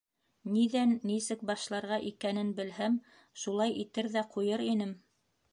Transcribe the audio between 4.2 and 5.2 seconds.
ҡуйыр инем.